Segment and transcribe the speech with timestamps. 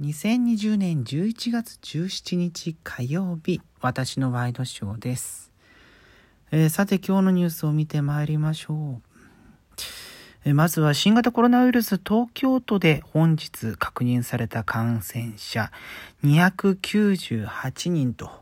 [0.00, 5.52] 2020年11月17日火曜日、私のワイドショーです。
[6.50, 9.02] えーさて今日のニュースを見てまいりましょう。
[10.44, 15.70] えーまずは新型コロナウイルス東京都で本日確認された感染者
[16.24, 18.32] 298人と。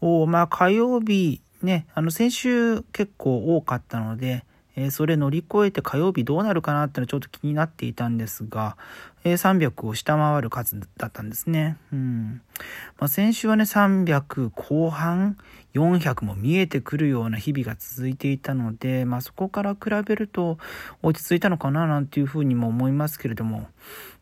[0.00, 4.46] おまあ火曜日ね、あの先週結構多かったので、
[4.80, 8.76] えそれ乗り越えて火曜日どうなるかなってのはちょっと気になっていたんですが、
[9.24, 11.76] え300を下回る数だったんですね。
[11.92, 12.40] うん。
[12.98, 15.36] まあ、先週はね、300後半、
[15.74, 20.58] 400も見えてくるような日々が続いていたので、まあ、そこから比べると
[21.02, 23.66] 落ち着いたのかななんていうふうにも思いますけれども、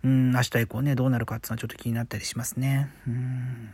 [0.04, 2.90] うん、明日以降ね、どうなるかっていうのはちょっと気になったりしますね。
[3.06, 3.70] うん。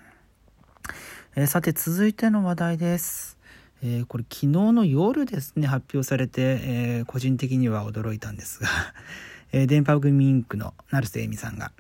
[1.37, 3.39] えーさて、続いての話題です。
[3.85, 8.69] えーこれ昨日の夜ですね、発表されて、えー個人的には驚いたんですが、
[9.51, 11.73] えー電波組インクの成瀬恵美さんが、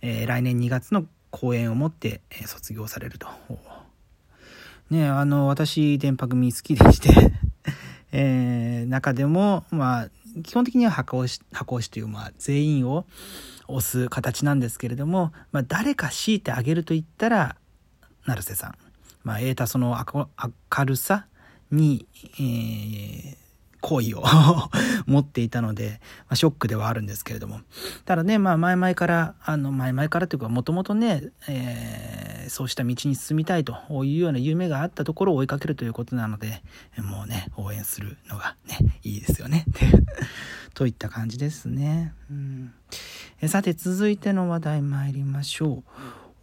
[0.00, 3.26] えー来年2月の公演をもって、えー卒業されると。
[4.90, 7.32] ねあの、私、電波組好きでして、
[8.12, 10.10] えー中でも、まあ、
[10.44, 13.04] 基本的には箱押し、箱押しという、まあ、全員を
[13.66, 17.56] 押す形なんですけれども、まあ、誰か強いてあげると言ったら、
[18.26, 18.74] 成瀬さん。
[19.24, 21.26] まあ、得たその明るさ
[21.70, 22.06] に、
[22.38, 23.38] えー
[23.80, 24.24] 好意を
[25.06, 27.60] 持っていたので、まあ、ショックではあるんですけれども。
[28.06, 36.62] ただね、まあ、前々から、あの、前々からというか、もともとね、えーそうした道に進みたいというような夢があったところを追いかけるということなので、
[36.98, 39.64] もうね、応援するのがね、いいですよね。
[40.74, 42.14] といった感じですね。
[42.30, 42.72] うん、
[43.40, 45.82] えさて、続いての話題参りましょ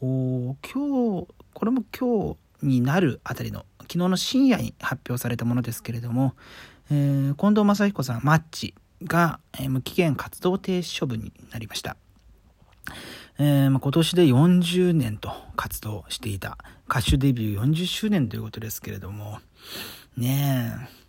[0.01, 0.05] う。
[0.05, 6.33] お今日、これも今日になるあたりの、昨日の深夜に発表されたものですけれども、
[6.91, 11.97] えー近藤正彦さん、マッチが、え無期限活動停止処分になりました。
[13.37, 16.57] えーまあ、今年で40年と活動していた
[16.89, 19.39] 歌手デビュー40周年ということですけれども、
[20.15, 21.04] ねえ。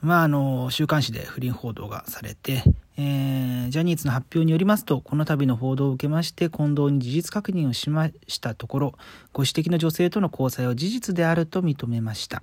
[0.00, 2.62] まあ、あの、週刊誌で不倫報道がされて、
[2.96, 8.94] えージャニーズの発表によりますと、この度の報道を受けまして、近藤に事実確認をしましたところ、
[9.32, 12.42] ご指摘の女性との交際は事実であると認めました。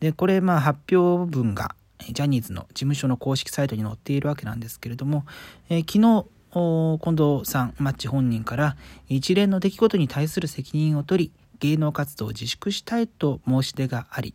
[0.00, 1.74] で、これ、まあ、発表文が、
[2.10, 5.26] ジャニーズの事務所の公式サイトに載っているわけなんですけれども、
[5.68, 8.76] えー昨日、近藤さん、マッチ本人から、
[9.08, 11.32] 一連の出来事に対する責任を取り、
[11.64, 14.34] 芸能活動を自粛したいと申し出があり、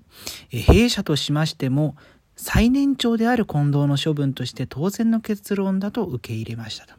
[0.51, 1.95] え弊社としましても、
[2.35, 6.93] 最年長である近藤の処分として当然の結論だと受け入れましたと。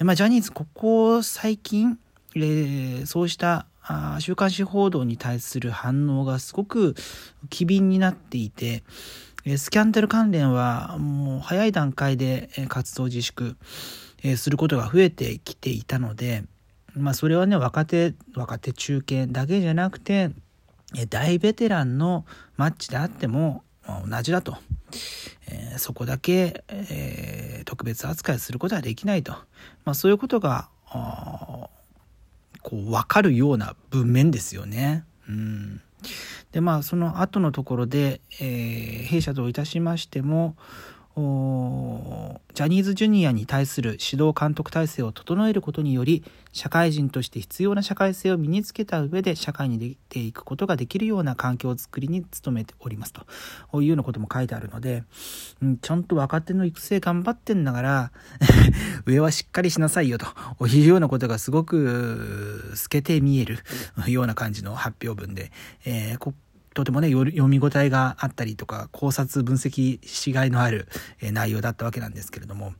[0.00, 1.98] えまあ、ジャニーズ、ここ最近、
[2.36, 6.94] えーそうしたあ週刊誌報道に対する反応がすごく
[7.50, 8.82] 機敏になっていて、
[9.44, 13.56] えスキャンダル関連はもう早い段階でえ活動自粛
[14.22, 16.44] えすることが増えてきていたので、
[16.96, 20.30] まあそれはね、若手、若手中堅だけじゃなくて、
[21.08, 22.24] 大ベテランの
[22.56, 23.64] マッチであっても
[24.08, 24.56] 同じだと。
[25.48, 29.32] えーそこだけ、えー特別扱いすることはできないと。
[29.84, 31.70] まあそういうことが、こ
[32.76, 35.04] う分かるような文面ですよね。
[35.28, 35.80] うん。
[36.52, 40.56] でまあその後のところで、えー弊社といたしましても
[41.16, 53.26] ジャニーズジュニアに対する指導監督体制を整えることにより社会人として必要な社会性を身につけた上で社会に出ていくことができるような環境づくりに努めておりますと。
[53.80, 55.04] いうようなことも書いてあるので、
[55.62, 58.12] うん、ちゃんと若手の育成頑張ってんだから
[59.06, 63.58] 上はしっかりしなさいよというようなことがすごく透けて見える
[64.08, 65.52] ような感じの発表文で、
[65.84, 66.34] えー
[66.74, 70.88] とてもね、よ読み応えがあったりとか、考察分析しがいのある、
[71.20, 72.74] えー内容だったわけなんですけれども、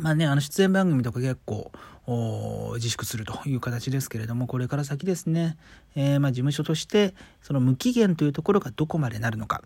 [0.00, 1.72] まあね、あの出演番組とか結構
[2.06, 5.56] お自粛するという形ですけれども、これから先ですね、
[5.96, 9.62] えーまあ事務所として、その無期限というところがどこまでなるのか、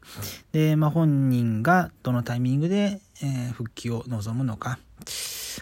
[0.53, 4.79] で、まあ本人がどのタイミングで、えー復帰を望むのか、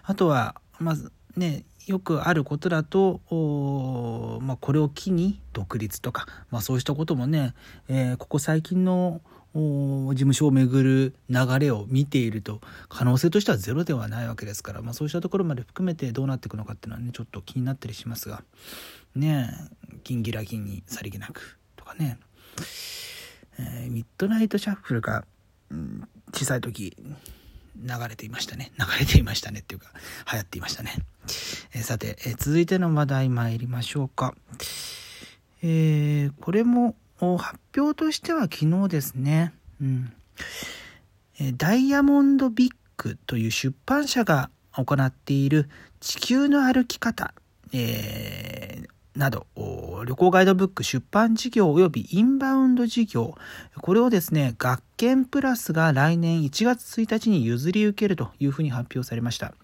[0.04, 3.20] あとは、まずね、よくあることだと、
[4.42, 7.54] まあ、これを機に独立とか、まあ、そうしたこともね、
[7.88, 9.20] えーここ最近の
[9.52, 18.44] 事務所をめぐる流れを見ていると可能性としてはゼロではないわけですから、まあ、そうしたところまで含めてどうなっていくのかっていうのはねちょっと気になったりしますが
[19.16, 19.50] ね
[19.90, 22.18] え銀ギラ銀にさりげなくとかね、
[23.58, 25.24] えーミッドナイトシャッフルが、
[25.70, 26.96] うん小さい時
[27.82, 28.72] 流れていましたね。
[28.78, 29.90] 流れていましたねっていうか
[30.32, 30.94] 流行っていましたね、
[31.72, 34.34] えーさて、えー続いての話題参りましょうか。
[35.62, 36.96] えーこれも
[37.38, 40.12] 発表としては昨日ですね、うん。
[41.38, 45.68] えダイヤモンドビッグという出版社が、行っている
[45.98, 47.34] 地球の歩き方、
[47.72, 48.69] え、
[49.20, 49.46] など、
[50.06, 53.36] 旅行ガイドブック出版事業及びインバウンド事業、
[53.80, 59.54] これをですね、学研プラスが来年1月1日に譲り受けるというふうに発表されました。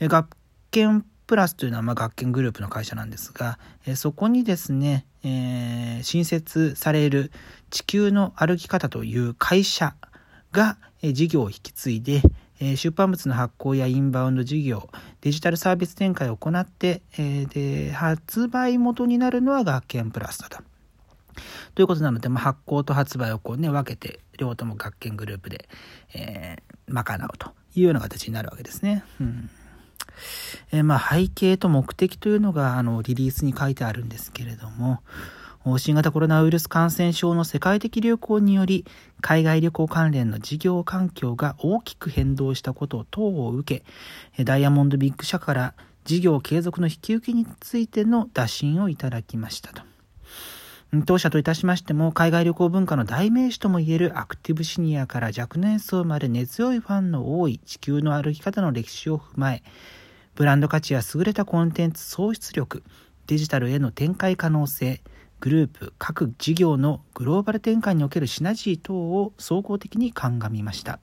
[0.00, 0.36] 学
[0.70, 3.58] 研プラスというのは、ま、学研グループの会社なんですが、
[3.96, 7.32] そこにですね、えー、新設される
[7.70, 9.96] 地球の歩き方という会社
[10.52, 12.22] が、事業を引き継いで、
[12.64, 14.88] え出版物の発行やインバウンド事業、
[15.20, 20.58] デジタルサービス展開を行って、えで発売元になるのは学研プラスだと。
[21.74, 25.68] ということなので、まあ、発行と発売をこうね、分けて、両方とも学研グループで、
[26.14, 29.02] えー、賄うというような形になるわけですね。
[29.20, 29.50] うん
[30.70, 35.00] えー、まあ背景と目的というのがあのリリースに書いてあるんですけれども、
[35.78, 38.84] 新型コロナウイルス感染症の世界的流行により、
[39.20, 43.82] 海外旅行関連の事業環境が大きく変動したこと等を受
[44.36, 45.74] け、ダイヤモンドビッグ社から
[46.04, 49.82] 事業継続の引き受けについての打診をいただきましたと。
[51.06, 59.62] 当社といたしましても、海外旅行文化の代名詞ともいえるアクティブシニアから若年層まで根強いファンの多い地球の歩き方の歴史を踏まえ、
[60.34, 62.82] ブランド価値や優れたコンテンツ創出力、
[63.28, 65.00] デジタルへの展開可能性、
[65.42, 71.00] グループ、各事業のグローバル展開におけるシナジー等を総合的に鑑みました。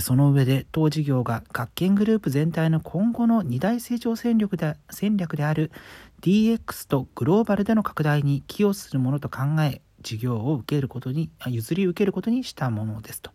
[0.00, 5.70] その上で、当事業が学研グループ全体の今後の二大成長戦略で戦略である
[6.22, 13.32] DX とグローバルでの拡大に寄与するものと考え、事業を受けることに、譲り受けることにしたものですと。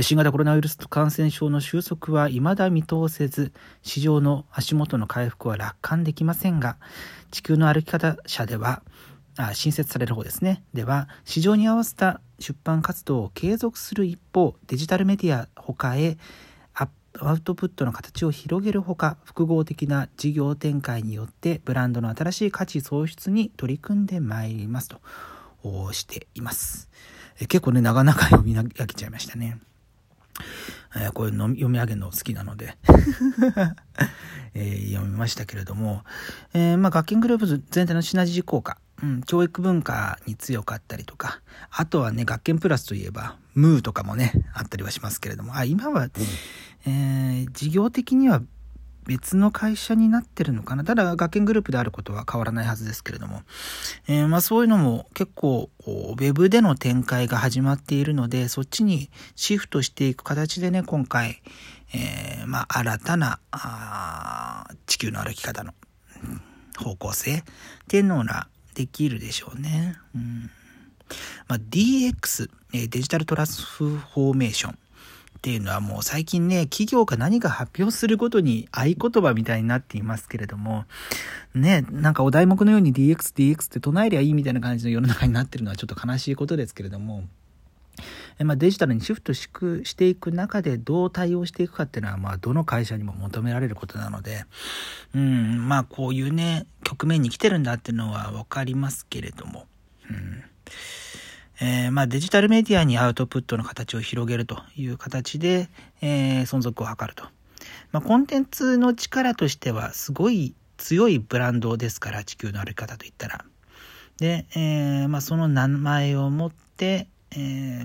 [0.00, 3.52] 新型コロナウイルス感染症の収束は未だ見通せず、
[3.82, 6.76] 市場の足元の回復は楽観できませんが、
[7.30, 8.82] 地球の歩き方社では、
[9.36, 10.64] あ新設される方ですね。
[10.74, 16.16] では、市場に合わせた出版活動を継続する一方、デジタルメディア他へ
[17.20, 25.00] アウトプットの形を広げるほか、複合的な事業展開によってブランドの新しい価値創出に取り組んでまいりますと
[25.92, 26.90] しています。
[27.38, 29.60] 結構ね、長々読み上げちゃいましたね。
[30.96, 32.76] えー、こういうの読み上げるの好きなので。
[34.56, 36.04] えー、読みましたけれども、
[36.52, 41.40] えー、まあ、学研グループ全体のシナジー効果、うん、教育文化に強かったりとか、
[41.70, 46.08] あとはね、学研プラスといえば、ムーとかもね、あったりはしますけれども、あ、今は、
[46.86, 48.42] えー、事業的には
[49.06, 50.84] 別の会社になってるのかな？
[50.84, 53.42] ただ、学研グループであることは変わらないはずですけれども。
[54.08, 61.42] えー、まあそういうのも結構、ウェブでの展開が始まっているので、そっちにシフトしていく形でね、今回、
[61.94, 65.74] えー、まあ新たな、あ地球の歩き方の
[66.76, 67.42] 方向性っ
[67.88, 69.96] ていうのができるでしょうね。
[70.14, 70.50] うん
[71.48, 74.78] まあ、DX、デジタルトランスフォーメーション。
[75.44, 80.86] っていうのはもう最近ね、企業が何か発表することに合言葉みたいになっていますけれども、
[81.54, 87.24] ね、なんかお題目のように DX、DX って唱えりゃいいみたいな感じの世の中になってるのはちょっと悲しいことですけれども、
[88.38, 89.46] まあ、デジタルにシフトし
[89.94, 94.46] ていく中でどう対応していくかっていうのは、まあ、どの会社にも求められることなので、
[95.14, 99.66] うん、まあ、こういうね、局面に来てるんだっていうのはわかりますけれども、
[100.08, 100.42] うん。
[101.60, 105.68] えー、まあ、デジタルメディアにアウトプットの形を広げるという形で、
[106.00, 107.24] えー、存続を図ると。
[107.92, 113.44] まあ、コンテンツの力としてはすごい強いブランドですから、地球の歩き方といったら。
[114.18, 117.84] で、えー、まあ、その名前を持って、え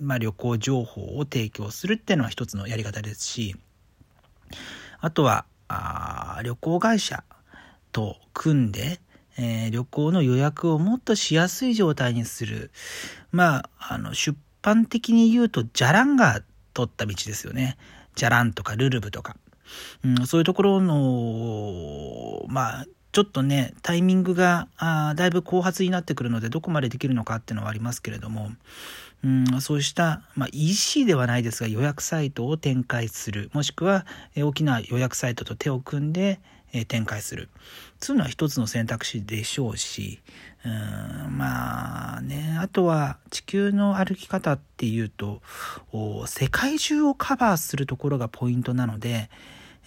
[0.00, 3.56] まあ、旅行情報を提供するっていうのは一つのやり方ですし、
[5.00, 7.22] あとは、あ旅行会社
[7.92, 9.00] と組んで、
[9.42, 12.70] えー、旅行の予約をもっとしやすい状態にする。
[13.32, 16.42] まあ、あの、出版的に言うと、じゃらんが
[16.74, 17.78] 取った道ですよね。
[18.14, 19.36] じゃらんとかルルブとか。
[20.04, 28.50] うん、そういうところの、まあ、ちょっとね、タイミングがあだいぶ後発になってくるので、どこまでできるのかっていうのはありますけれども、
[29.24, 33.50] うん、そうした、まあ、EC ではないですが、予約サイトを展開する。
[33.54, 34.04] もしくは、
[34.36, 36.40] え大きな予約サイトと手を組んで、
[36.72, 37.48] え展開する。
[37.98, 40.20] つうのは一つの選択肢でしょうし、
[40.64, 45.42] うんまあね、あとは地球の歩き方っていうと、
[46.26, 49.30] 世界中をカバーするところがポイントなので、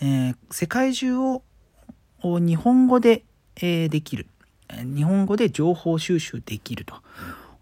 [0.01, 1.43] えー、世界中を
[2.21, 3.23] 日本語で、
[3.57, 4.27] えー、できる。
[4.69, 6.85] 日本語で情報収集できる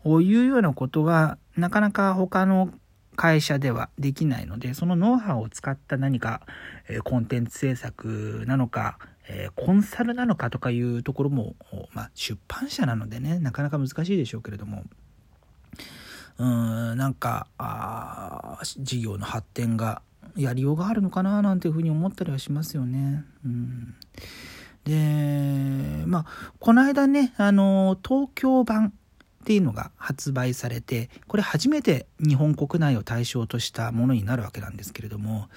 [0.04, 2.72] というようなことがなかなか他の
[3.16, 6.42] 会社ではできないので、そのノウハウを使った何か、
[6.88, 8.98] え、コンテンツ制作なのか、
[9.34, 11.56] えー、コンサルなのかとかいうところも、
[11.94, 14.84] まあ、出版社なのでね、なかなか難しいでしょうけれども、
[16.38, 20.02] うーん、なんか、あ事業の発展が
[20.36, 23.24] やりようがあるのかななんていうふうに思ったりはしますよね。
[23.46, 23.96] うん、
[24.84, 35.50] でまあこの間ねあの東京版っていうのが発売されてこれ初めて日本国内を対象としたものになるわけなんですけれども、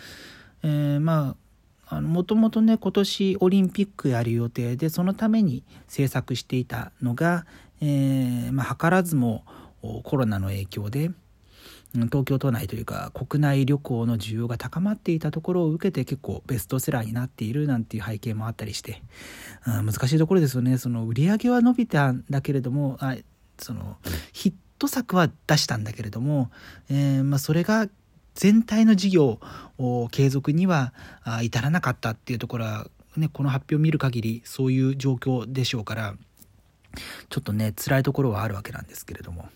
[0.62, 1.43] えー、まあ
[1.90, 7.46] もともとね今年オリンピックやる予定でそのために制作していたのが、
[7.80, 9.44] えー、まあ、図らずも
[10.02, 11.10] コロナの影響で
[11.94, 19.02] 東京都内というか国内旅行の需要が高まっていたところを受けて結構ベストセラーになっているなんていう背景もあったりして、
[19.66, 20.76] うん、難しいところですよね。
[20.78, 23.16] その売り上げは伸びたんだけれどもあ
[23.58, 23.96] その
[24.32, 26.50] ヒット作は出したんだけれども、
[26.90, 27.88] えー、まあ、それが
[28.34, 29.40] 全体の事業
[29.78, 30.92] を継続には
[31.42, 32.86] 至らなかったっていうところは、
[33.16, 36.14] ね、この発表を見る限りそういう状況でしょうから
[37.28, 39.48] ちょっとね辛いところはあるわけなんですけれども。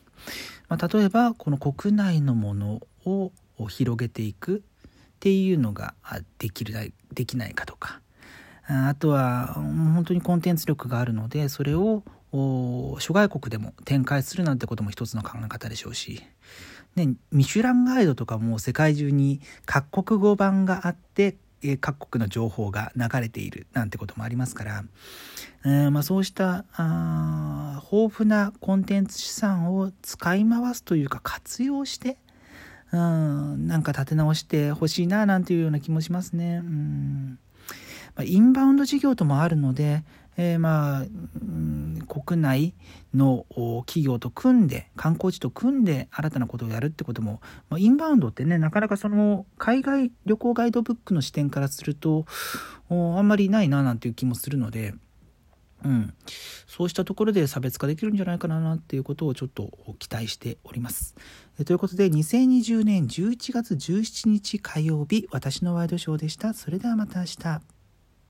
[0.68, 3.32] まあ、例えばこの国内のものを
[3.68, 4.60] 広げていくっ
[5.20, 5.94] ていうのが
[6.38, 8.00] できるできないかとか
[8.66, 16.22] あとは本当にコンテンツ力があるのでそれを諸外国でも展開するなんてことも一つの考え方でしょうし、
[16.96, 21.36] ね、ミシュランガイドとかも世界中に各国語版があって
[21.80, 24.84] 各国の情報が流れているなんてこともありますから、
[25.64, 32.16] えー、まあ、そうしたあ豊富なコンテンツ資産を使い回すというか活用して
[32.92, 36.62] うんなんか立て直してほしいななんていうような気もしますね。
[36.64, 37.38] うん、
[38.24, 40.04] インバウンド事業ともあるので、
[40.38, 41.04] えー、まあ、
[42.06, 42.74] 国内
[43.12, 43.44] の
[43.86, 52.24] 企業と組んで観光地と組んで新たなことをやるってことも、まあ、インバウンドってねなかなかその海外旅行ガイドブックの視点からすると
[52.88, 54.94] あんまりないななんていう気もするので。
[55.84, 56.12] うん、
[56.66, 61.14] そうしたところで差別化できるんじゃないかなっていうことをちょっと期待しております。
[61.64, 66.52] ということで2020年11月17日火曜日私のワイドショーでした。
[66.52, 67.77] それではまた明日。